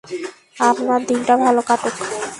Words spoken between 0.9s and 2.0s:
দিনটা ভালো কাটুক।